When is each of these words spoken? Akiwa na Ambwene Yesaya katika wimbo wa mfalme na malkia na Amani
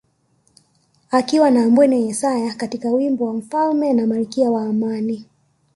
Akiwa 1.11 1.51
na 1.51 1.63
Ambwene 1.63 1.99
Yesaya 2.01 2.53
katika 2.53 2.89
wimbo 2.89 3.25
wa 3.25 3.33
mfalme 3.33 3.93
na 3.93 4.07
malkia 4.07 4.49
na 4.49 4.61
Amani 4.69 5.25